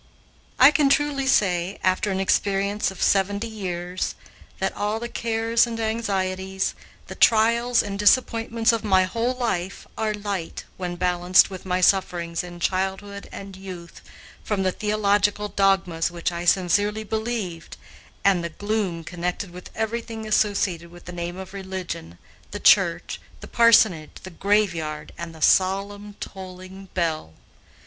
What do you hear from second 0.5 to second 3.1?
I can truly say, after an experience of